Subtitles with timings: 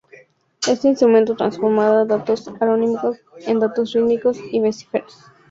[0.67, 5.31] Este instrumento transforma datos armónicos en datos rítmicos y viceversa.